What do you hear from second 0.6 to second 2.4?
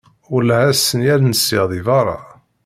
ass-nni ar nsiɣ deg berra!